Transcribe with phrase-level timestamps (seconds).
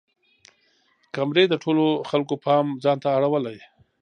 [1.15, 3.57] کمرې د ټولو خلکو پام ځان ته اړولی.